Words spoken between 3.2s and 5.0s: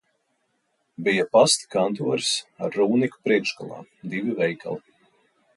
priekšgalā, divi veikali.